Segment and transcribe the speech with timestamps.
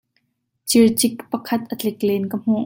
[0.69, 2.59] Circik pakhat a tlik len ka hmuh.